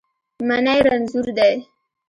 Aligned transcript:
منی 0.47 0.79
رنځور 0.85 1.27
دی 1.37 1.55